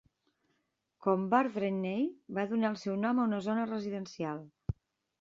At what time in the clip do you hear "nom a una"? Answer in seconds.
3.05-3.43